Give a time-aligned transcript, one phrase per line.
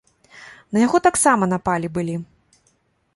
[0.77, 2.15] На яго таксама напалі былі.